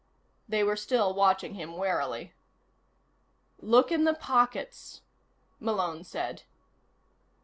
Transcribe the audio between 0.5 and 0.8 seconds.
were